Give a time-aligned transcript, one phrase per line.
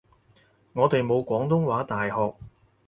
[0.73, 2.33] 我哋冇廣東話大學